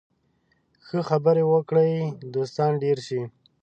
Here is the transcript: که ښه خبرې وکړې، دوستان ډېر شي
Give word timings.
که 0.73 0.79
ښه 0.87 0.99
خبرې 1.09 1.43
وکړې، 1.51 1.91
دوستان 2.33 2.71
ډېر 2.83 2.97
شي 3.07 3.21